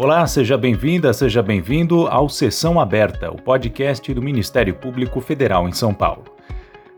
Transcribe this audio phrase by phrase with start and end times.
[0.00, 5.72] Olá, seja bem-vinda, seja bem-vindo ao Sessão Aberta, o podcast do Ministério Público Federal em
[5.72, 6.22] São Paulo.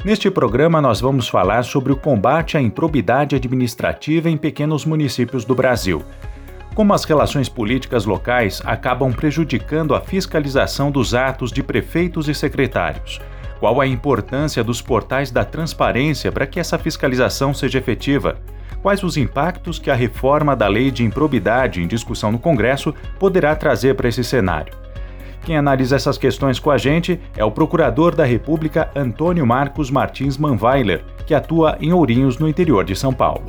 [0.04, 5.54] Neste programa, nós vamos falar sobre o combate à improbidade administrativa em pequenos municípios do
[5.54, 6.04] Brasil.
[6.74, 13.18] Como as relações políticas locais acabam prejudicando a fiscalização dos atos de prefeitos e secretários.
[13.60, 18.36] Qual a importância dos portais da transparência para que essa fiscalização seja efetiva?
[18.82, 23.54] Quais os impactos que a reforma da lei de improbidade em discussão no Congresso poderá
[23.54, 24.74] trazer para esse cenário.
[25.44, 30.36] Quem analisa essas questões com a gente é o Procurador da República Antônio Marcos Martins
[30.36, 33.44] Manweiler, que atua em Ourinhos, no interior de São Paulo.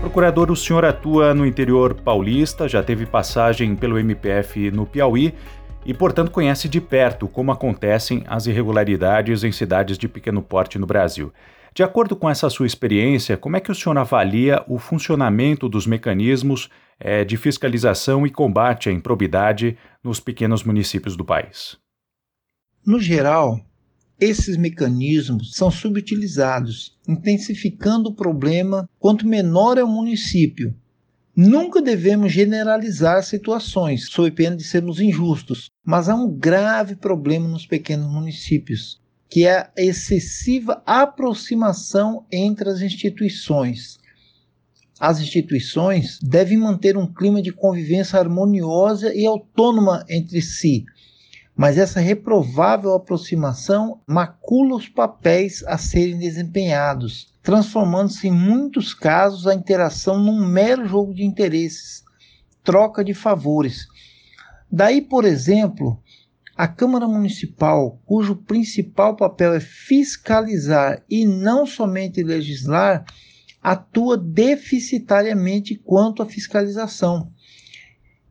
[0.00, 5.34] Procurador, o senhor atua no interior paulista, já teve passagem pelo MPF no Piauí
[5.84, 10.86] e, portanto, conhece de perto como acontecem as irregularidades em cidades de pequeno porte no
[10.86, 11.32] Brasil.
[11.74, 15.86] De acordo com essa sua experiência, como é que o senhor avalia o funcionamento dos
[15.86, 16.68] mecanismos
[16.98, 21.78] é, de fiscalização e combate à improbidade nos pequenos municípios do país?
[22.84, 23.60] No geral,
[24.20, 30.74] esses mecanismos são subutilizados, intensificando o problema quanto menor é o município,
[31.42, 37.64] Nunca devemos generalizar situações, sob pena de sermos injustos, mas há um grave problema nos
[37.64, 43.96] pequenos municípios, que é a excessiva aproximação entre as instituições.
[45.00, 50.84] As instituições devem manter um clima de convivência harmoniosa e autônoma entre si,
[51.56, 59.54] mas essa reprovável aproximação macula os papéis a serem desempenhados, transformando-se em muitos casos a
[59.54, 62.04] interação num mero jogo de interesses,
[62.62, 63.86] troca de favores.
[64.70, 66.00] Daí, por exemplo,
[66.56, 73.04] a Câmara Municipal, cujo principal papel é fiscalizar e não somente legislar,
[73.62, 77.32] atua deficitariamente quanto à fiscalização.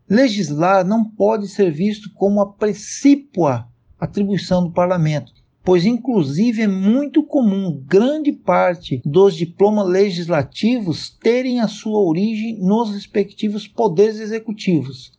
[0.08, 3.68] Legislar não pode ser visto como a precípua
[4.00, 5.34] atribuição do parlamento,
[5.64, 12.92] pois inclusive é muito comum grande parte dos diplomas legislativos terem a sua origem nos
[12.92, 15.12] respectivos poderes executivos.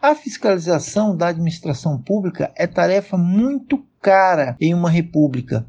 [0.00, 5.66] A fiscalização da administração pública é tarefa muito cara em uma república,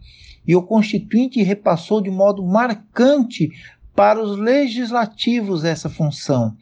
[0.48, 3.50] e o Constituinte repassou de modo marcante
[3.96, 6.56] para os legislativos essa função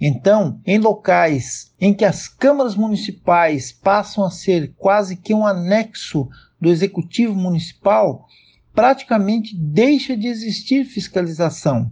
[0.00, 6.28] então, em locais em que as câmaras municipais passam a ser quase que um anexo
[6.60, 8.26] do executivo municipal,
[8.74, 11.90] praticamente deixa de existir fiscalização.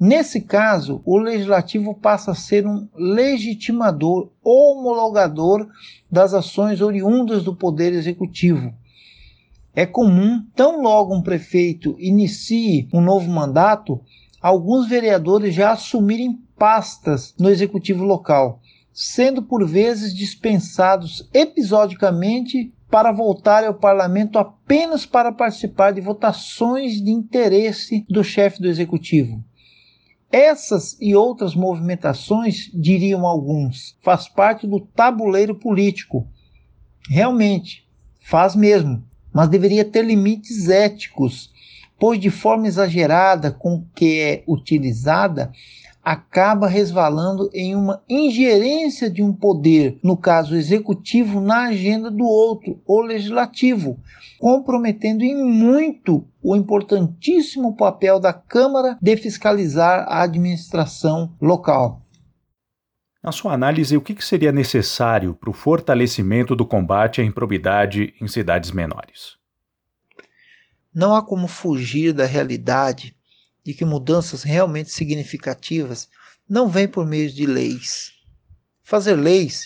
[0.00, 5.68] Nesse caso, o legislativo passa a ser um legitimador, homologador
[6.10, 8.72] das ações oriundas do poder executivo.
[9.74, 14.00] É comum, tão logo um prefeito inicie um novo mandato,
[14.40, 18.60] alguns vereadores já assumirem pastas no executivo local,
[18.92, 27.10] sendo por vezes dispensados episodicamente para voltar ao parlamento apenas para participar de votações de
[27.10, 29.44] interesse do chefe do executivo.
[30.30, 36.26] Essas e outras movimentações, diriam alguns, faz parte do tabuleiro político.
[37.08, 37.88] Realmente,
[38.20, 39.02] faz mesmo,
[39.32, 41.50] mas deveria ter limites éticos,
[41.98, 45.50] pois de forma exagerada com que é utilizada,
[46.08, 52.80] acaba resvalando em uma ingerência de um poder, no caso executivo, na agenda do outro,
[52.86, 54.00] o legislativo,
[54.38, 62.00] comprometendo em muito o importantíssimo papel da Câmara de fiscalizar a administração local.
[63.22, 68.26] Na sua análise, o que seria necessário para o fortalecimento do combate à improbidade em
[68.26, 69.36] cidades menores?
[70.94, 73.17] Não há como fugir da realidade
[73.68, 76.08] de que mudanças realmente significativas
[76.48, 78.14] não vêm por meio de leis.
[78.82, 79.62] Fazer leis,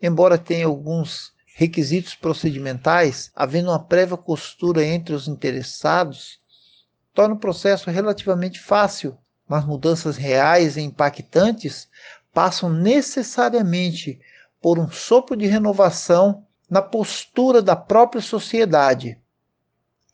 [0.00, 6.38] embora tenha alguns requisitos procedimentais, havendo uma prévia costura entre os interessados,
[7.12, 9.18] torna o processo relativamente fácil,
[9.48, 11.88] mas mudanças reais e impactantes
[12.32, 14.20] passam necessariamente
[14.60, 19.18] por um sopro de renovação na postura da própria sociedade.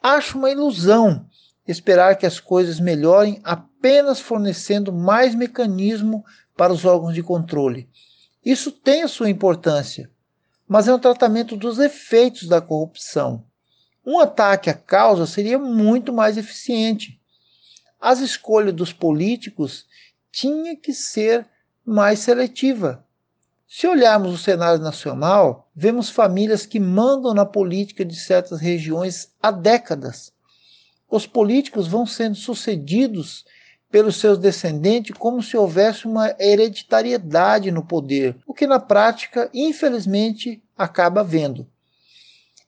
[0.03, 1.29] Acho uma ilusão
[1.69, 6.25] esperar que as coisas melhorem apenas fornecendo mais mecanismo
[6.57, 7.87] para os órgãos de controle.
[8.43, 10.11] Isso tem a sua importância,
[10.67, 13.45] mas é um tratamento dos efeitos da corrupção.
[14.05, 17.21] Um ataque à causa seria muito mais eficiente.
[18.01, 19.87] As escolhas dos políticos
[20.33, 21.47] tinha que ser
[21.85, 23.05] mais seletiva.
[23.69, 29.51] Se olharmos o cenário nacional, vemos famílias que mandam na política de certas regiões há
[29.51, 30.33] décadas
[31.11, 33.45] os políticos vão sendo sucedidos
[33.91, 40.63] pelos seus descendentes como se houvesse uma hereditariedade no poder, o que na prática, infelizmente,
[40.77, 41.67] acaba havendo.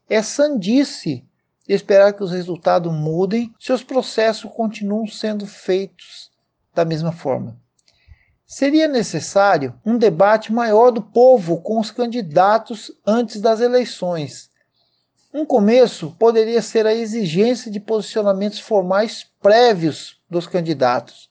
[0.09, 1.25] É sandice
[1.69, 6.31] esperar que os resultados mudem se os processos continuam sendo feitos
[6.75, 7.57] da mesma forma.
[8.47, 14.50] Seria necessário um debate maior do povo com os candidatos antes das eleições.
[15.33, 21.31] Um começo poderia ser a exigência de posicionamentos formais prévios dos candidatos,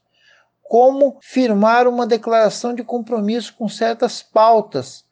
[0.64, 5.04] como firmar uma declaração de compromisso com certas pautas.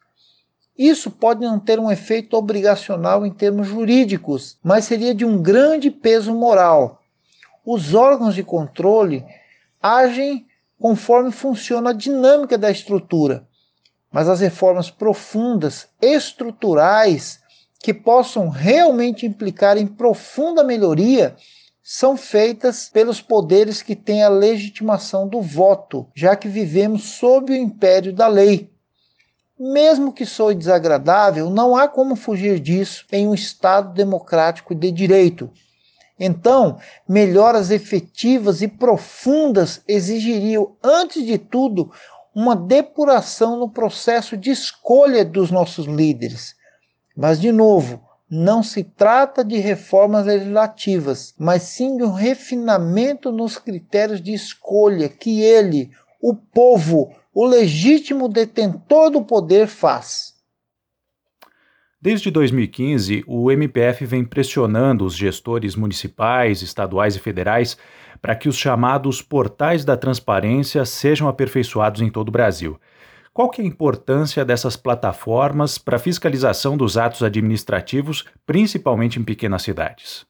[0.76, 5.90] Isso pode não ter um efeito obrigacional em termos jurídicos, mas seria de um grande
[5.90, 7.02] peso moral.
[7.66, 9.22] Os órgãos de controle
[9.82, 10.46] agem
[10.80, 13.46] conforme funciona a dinâmica da estrutura.
[14.10, 17.38] Mas as reformas profundas, estruturais,
[17.78, 21.36] que possam realmente implicar em profunda melhoria,
[21.82, 27.56] são feitas pelos poderes que têm a legitimação do voto, já que vivemos sob o
[27.56, 28.70] império da lei.
[29.58, 35.50] Mesmo que soe desagradável, não há como fugir disso em um Estado democrático de direito.
[36.20, 36.78] Então,
[37.08, 41.90] melhoras efetivas e profundas exigiriam, antes de tudo,
[42.34, 46.57] uma depuração no processo de escolha dos nossos líderes.
[47.20, 48.00] Mas, de novo,
[48.30, 55.08] não se trata de reformas legislativas, mas sim de um refinamento nos critérios de escolha
[55.08, 55.90] que ele,
[56.22, 60.34] o povo, o legítimo detentor do poder, faz.
[62.00, 67.76] Desde 2015, o MPF vem pressionando os gestores municipais, estaduais e federais
[68.22, 72.78] para que os chamados portais da transparência sejam aperfeiçoados em todo o Brasil.
[73.38, 79.22] Qual que é a importância dessas plataformas para a fiscalização dos atos administrativos, principalmente em
[79.22, 80.26] pequenas cidades?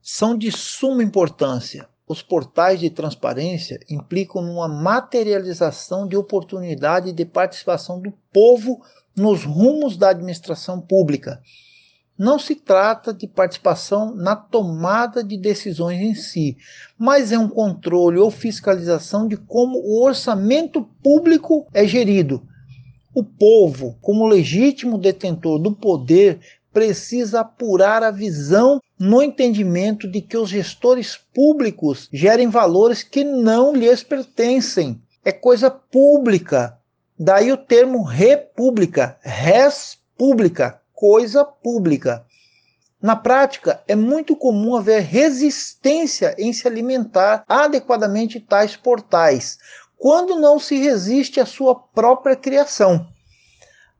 [0.00, 1.88] São de suma importância.
[2.06, 8.80] Os portais de transparência implicam uma materialização de oportunidade de participação do povo
[9.16, 11.42] nos rumos da administração pública.
[12.20, 16.54] Não se trata de participação na tomada de decisões em si,
[16.98, 22.42] mas é um controle ou fiscalização de como o orçamento público é gerido.
[23.14, 26.40] O povo, como legítimo detentor do poder,
[26.70, 33.74] precisa apurar a visão no entendimento de que os gestores públicos gerem valores que não
[33.74, 35.00] lhes pertencem.
[35.24, 36.78] É coisa pública,
[37.22, 42.26] Daí o termo república, res pública, coisa pública.
[43.00, 49.58] Na prática, é muito comum haver resistência em se alimentar adequadamente tais portais,
[49.96, 53.08] quando não se resiste à sua própria criação.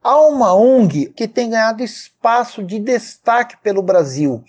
[0.02, 4.44] Há uma ONG que tem ganhado espaço de destaque pelo Brasil,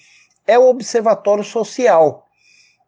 [0.45, 2.27] é o Observatório Social.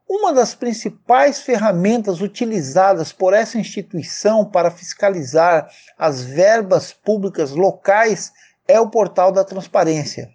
[0.09, 8.33] Uma das principais ferramentas utilizadas por essa instituição para fiscalizar as verbas públicas locais
[8.67, 10.29] é o portal da transparência.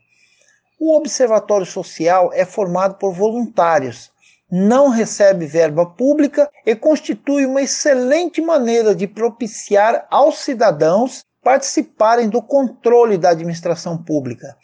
[0.80, 4.10] O Observatório Social é formado por voluntários,
[4.50, 12.42] não recebe verba pública e constitui uma excelente maneira de propiciar aos cidadãos participarem do
[12.42, 14.56] controle da administração pública.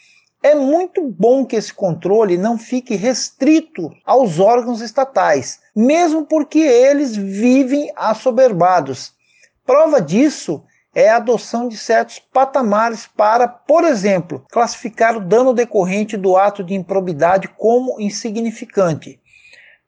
[0.42, 7.16] É muito bom que esse controle não fique restrito aos órgãos estatais, mesmo porque eles
[7.16, 9.14] vivem assoberbados.
[9.64, 10.62] Prova disso
[10.94, 16.62] é a adoção de certos patamares para, por exemplo, classificar o dano decorrente do ato
[16.62, 19.20] de improbidade como insignificante.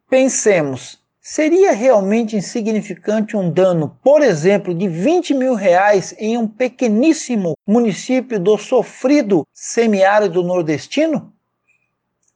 [0.09, 7.59] Pensemos, Seria realmente insignificante um dano, por exemplo, de 20 mil reais em um pequeníssimo
[7.67, 11.33] município do sofrido semiárido nordestino?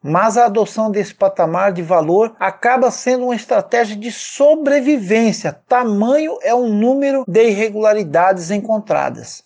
[0.02, 6.54] Mas a adoção desse patamar de valor acaba sendo uma estratégia de sobrevivência, tamanho é
[6.54, 9.44] o número de irregularidades encontradas.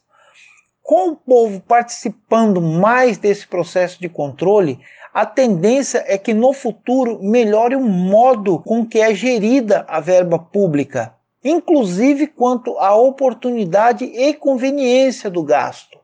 [0.81, 4.79] Com o povo participando mais desse processo de controle,
[5.13, 10.39] a tendência é que no futuro melhore o modo com que é gerida a verba
[10.39, 16.04] pública, inclusive quanto à oportunidade e conveniência do gasto.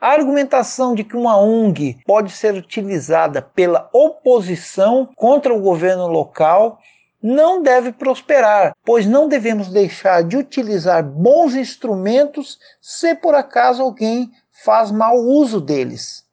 [0.00, 6.78] A argumentação de que uma ONG pode ser utilizada pela oposição contra o governo local
[7.20, 14.30] não deve prosperar, pois não devemos deixar de utilizar bons instrumentos se por acaso alguém
[14.64, 16.24] faz mau uso deles.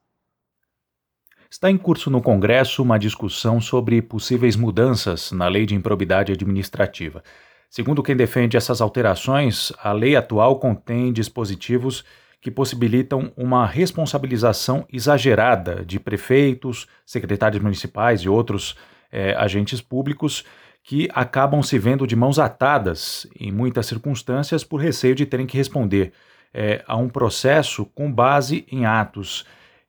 [1.50, 7.24] Está em curso no Congresso uma discussão sobre possíveis mudanças na lei de improbidade administrativa.
[7.68, 12.04] Segundo quem defende essas alterações, a lei atual contém dispositivos
[12.46, 18.78] que possibilitam uma responsabilização exagerada de prefeitos, secretários municipais e outros
[19.12, 20.46] eh, agentes públicos
[20.84, 25.58] que acabam se vendo de mãos atadas, em muitas circunstâncias, por receio de terem que
[25.58, 26.14] responder
[26.54, 29.44] é, a um processo com base em atos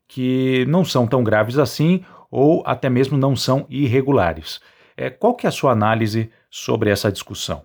[0.09, 4.63] que não são tão graves assim ou até mesmo não são irregulares.
[4.97, 7.65] É, qual que é a sua análise sobre essa discussão?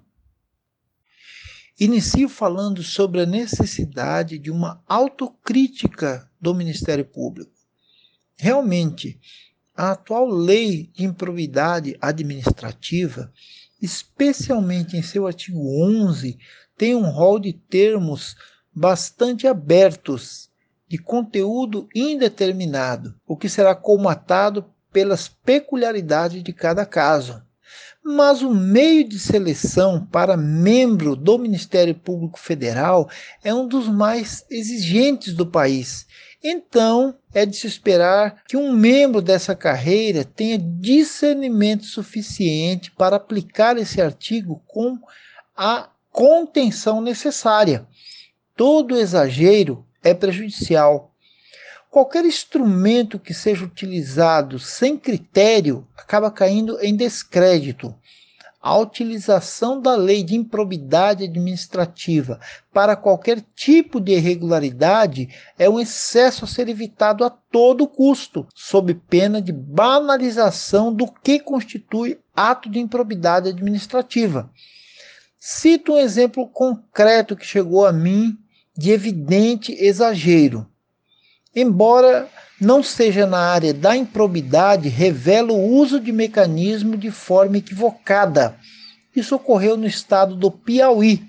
[1.79, 7.51] Inicio falando sobre a necessidade de uma autocrítica do Ministério Público.
[8.37, 9.19] Realmente,
[9.75, 13.31] a atual lei de improbidade administrativa,
[13.81, 16.37] especialmente em seu artigo 11,
[16.77, 18.35] tem um rol de termos
[18.73, 20.49] bastante abertos,
[20.87, 27.41] de conteúdo indeterminado, o que será colmatado pelas peculiaridades de cada caso.
[28.03, 33.09] Mas o meio de seleção para membro do Ministério Público Federal
[33.43, 36.07] é um dos mais exigentes do país.
[36.43, 43.77] Então, é de se esperar que um membro dessa carreira tenha discernimento suficiente para aplicar
[43.77, 44.97] esse artigo com
[45.55, 47.87] a contenção necessária.
[48.55, 51.10] Todo exagero é prejudicial
[51.91, 57.93] Qualquer instrumento que seja utilizado sem critério acaba caindo em descrédito.
[58.61, 62.39] A utilização da lei de improbidade administrativa
[62.71, 68.93] para qualquer tipo de irregularidade é um excesso a ser evitado a todo custo, sob
[68.93, 74.49] pena de banalização do que constitui ato de improbidade administrativa.
[75.37, 78.37] Cito um exemplo concreto que chegou a mim
[78.77, 80.70] de evidente exagero.
[81.55, 82.29] Embora
[82.59, 88.55] não seja na área da improbidade, revela o uso de mecanismo de forma equivocada.
[89.15, 91.21] Isso ocorreu no estado do Piauí.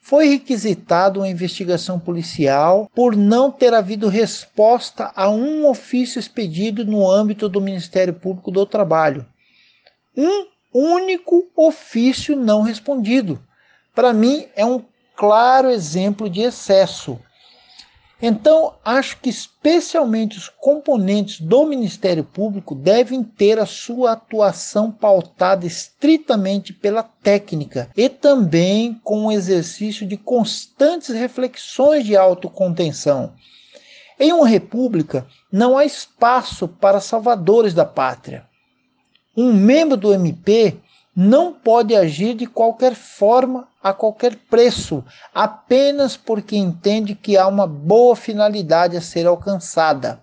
[0.00, 7.10] Foi requisitado uma investigação policial por não ter havido resposta a um ofício expedido no
[7.10, 9.26] âmbito do Ministério Público do Trabalho.
[10.16, 13.40] Um único ofício não respondido.
[13.94, 14.82] Para mim, é um
[15.16, 17.18] claro exemplo de excesso.
[18.22, 25.66] Então, acho que especialmente os componentes do Ministério Público devem ter a sua atuação pautada
[25.66, 33.32] estritamente pela técnica e também com o exercício de constantes reflexões de autocontenção.
[34.18, 38.44] Em uma república, não há espaço para salvadores da pátria.
[39.34, 40.76] Um membro do MP
[41.14, 47.66] não pode agir de qualquer forma, a qualquer preço, apenas porque entende que há uma
[47.66, 50.22] boa finalidade a ser alcançada.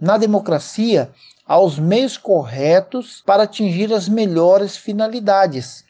[0.00, 1.10] Na democracia,
[1.46, 5.84] há os meios corretos para atingir as melhores finalidades.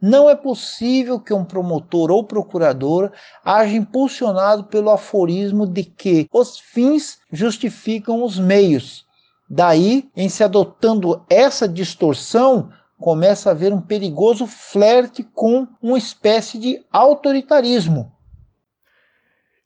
[0.00, 3.10] Não é possível que um promotor ou procurador
[3.42, 9.06] haja impulsionado pelo aforismo de que os fins justificam os meios.
[9.48, 12.70] Daí, em se adotando essa distorção,
[13.04, 18.10] começa a haver um perigoso flerte com uma espécie de autoritarismo.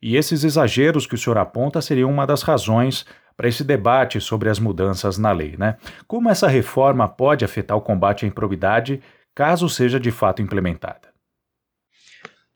[0.03, 4.49] E esses exageros que o senhor aponta seriam uma das razões para esse debate sobre
[4.49, 5.77] as mudanças na lei, né?
[6.09, 9.01] Como essa reforma pode afetar o combate à improbidade
[9.37, 11.09] caso seja de fato implementada?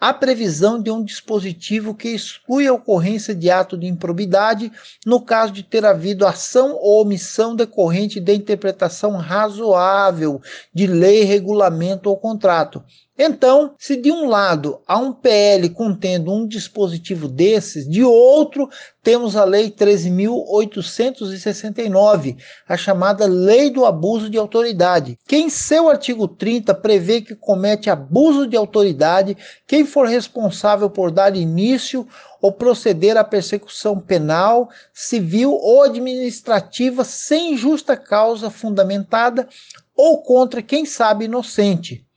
[0.00, 4.72] a previsão de um dispositivo que exclui a ocorrência de ato de improbidade
[5.04, 10.40] no caso de ter havido ação ou omissão decorrente da interpretação razoável
[10.72, 12.82] de lei, regulamento ou contrato.
[13.22, 18.70] Então, se de um lado há um PL contendo um dispositivo desses, de outro
[19.02, 26.26] temos a Lei 13.869, a chamada Lei do Abuso de Autoridade, que em seu artigo
[26.26, 29.36] 30 prevê que comete abuso de autoridade
[29.66, 32.08] quem for responsável por dar início
[32.40, 39.46] ou proceder à persecução penal, civil ou administrativa sem justa causa fundamentada
[39.94, 42.08] ou contra quem sabe inocente.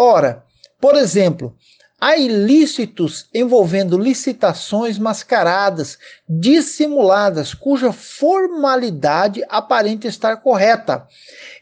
[0.00, 0.44] Ora,
[0.80, 1.56] por exemplo,
[2.00, 11.04] há ilícitos envolvendo licitações mascaradas, dissimuladas, cuja formalidade aparenta estar correta.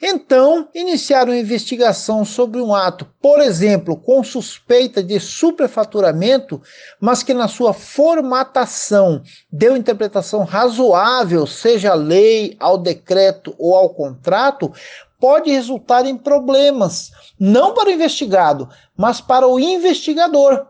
[0.03, 6.61] Então, iniciar uma investigação sobre um ato, por exemplo, com suspeita de superfaturamento,
[7.01, 13.89] mas que na sua formatação deu interpretação razoável, seja à lei, ao decreto ou ao
[13.89, 14.71] contrato,
[15.21, 20.67] pode resultar em problemas, não para o investigado, mas para o investigador.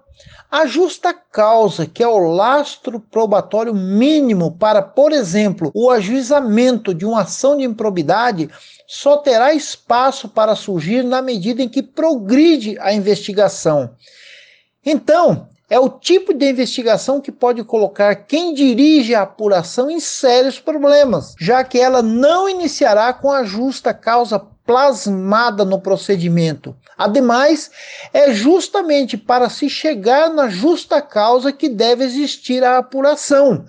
[0.50, 7.04] A justa causa, que é o lastro probatório mínimo para, por exemplo, o ajuizamento de
[7.04, 8.48] uma ação de improbidade,
[8.86, 13.90] só terá espaço para surgir na medida em que progride a investigação.
[14.84, 20.60] Então, é o tipo de investigação que pode colocar quem dirige a apuração em sérios
[20.60, 26.74] problemas, já que ela não iniciará com a justa causa plasmada no procedimento.
[26.96, 27.70] Ademais,
[28.12, 33.64] é justamente para se chegar na justa causa que deve existir a apuração.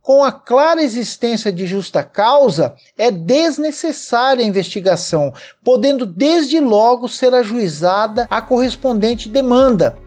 [0.00, 7.34] Com a clara existência de justa causa, é desnecessária a investigação, podendo desde logo ser
[7.34, 9.98] ajuizada a correspondente demanda.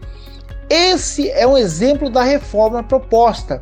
[0.74, 3.60] Esse é um exemplo da reforma proposta,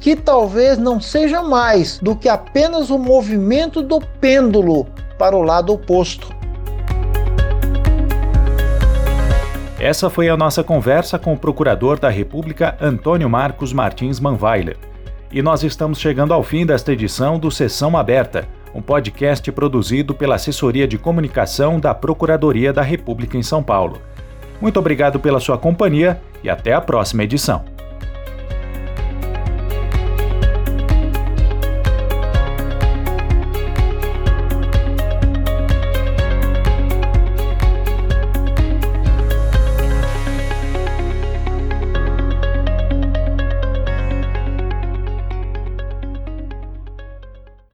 [0.00, 4.86] que talvez não seja mais do que apenas o movimento do pêndulo
[5.18, 6.34] para o lado oposto.
[9.78, 14.78] Essa foi a nossa conversa com o Procurador da República Antônio Marcos Martins Manweiler.
[15.30, 20.36] E nós estamos chegando ao fim desta edição do Sessão Aberta, um podcast produzido pela
[20.36, 24.00] Assessoria de Comunicação da Procuradoria da República em São Paulo.
[24.60, 27.75] Muito obrigado pela sua companhia e até a próxima edição.